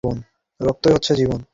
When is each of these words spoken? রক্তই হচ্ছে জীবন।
রক্তই 0.59 0.93
হচ্ছে 0.93 1.11
জীবন। 1.15 1.39